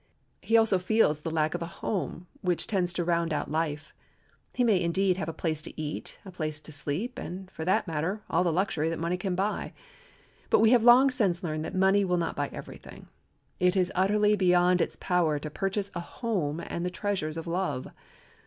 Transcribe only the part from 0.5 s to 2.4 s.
also feels the lack of a home,